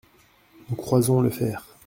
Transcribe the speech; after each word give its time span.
Nous 0.67 0.75
croisons 0.77 1.21
le 1.21 1.29
fer… 1.29 1.63